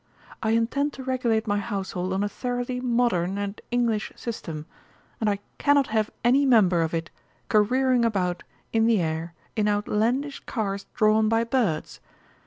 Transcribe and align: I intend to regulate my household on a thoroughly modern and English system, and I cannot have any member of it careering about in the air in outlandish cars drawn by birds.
I 0.41 0.53
intend 0.53 0.93
to 0.93 1.03
regulate 1.03 1.45
my 1.45 1.59
household 1.59 2.11
on 2.13 2.23
a 2.23 2.27
thoroughly 2.27 2.79
modern 2.81 3.37
and 3.37 3.61
English 3.69 4.11
system, 4.15 4.65
and 5.19 5.29
I 5.29 5.37
cannot 5.59 5.89
have 5.93 6.09
any 6.23 6.43
member 6.43 6.81
of 6.81 6.95
it 6.95 7.11
careering 7.49 8.03
about 8.03 8.41
in 8.73 8.87
the 8.87 8.99
air 8.99 9.35
in 9.55 9.67
outlandish 9.69 10.39
cars 10.47 10.87
drawn 10.95 11.29
by 11.29 11.43
birds. 11.43 11.99